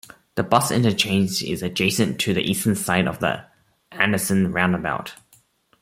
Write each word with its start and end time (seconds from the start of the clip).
The 0.33 0.41
bus 0.41 0.71
interchange 0.71 1.43
is 1.43 1.61
adjacent 1.61 2.19
to 2.21 2.33
the 2.33 2.41
eastern 2.41 2.73
side 2.73 3.07
of 3.07 3.19
the 3.19 3.45
Anderson 3.91 4.51
roundabout. 4.51 5.13